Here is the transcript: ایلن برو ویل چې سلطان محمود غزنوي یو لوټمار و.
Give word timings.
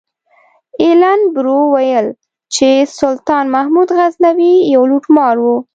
ایلن 0.81 1.19
برو 1.33 1.59
ویل 1.73 2.07
چې 2.55 2.67
سلطان 2.99 3.45
محمود 3.55 3.89
غزنوي 3.97 4.53
یو 4.73 4.81
لوټمار 4.91 5.35
و. 5.41 5.45